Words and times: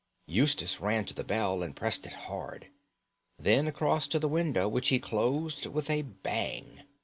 Eustace 0.25 0.79
ran 0.81 1.05
to 1.05 1.13
the 1.13 1.23
bell 1.23 1.61
and 1.61 1.75
pressed 1.75 2.07
it 2.07 2.13
hard; 2.25 2.71
then 3.37 3.67
across 3.67 4.07
to 4.07 4.17
the 4.17 4.27
window, 4.27 4.67
which 4.67 4.87
he 4.89 4.97
closed 4.99 5.67
with 5.67 5.91
a 5.91 6.01
bang. 6.01 6.81